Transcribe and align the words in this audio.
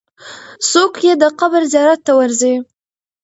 څوک 0.69 0.93
یې 1.05 1.13
د 1.21 1.23
قبر 1.39 1.61
زیارت 1.73 1.99
ته 2.07 2.11
ورځي؟ 2.19 2.53